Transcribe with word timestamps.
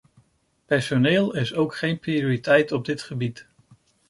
Personeel 0.65 1.31
is 1.35 1.53
ook 1.53 1.75
geen 1.75 1.99
prioriteit 1.99 2.71
op 2.71 2.85
dit 2.85 3.01
gebied. 3.01 3.47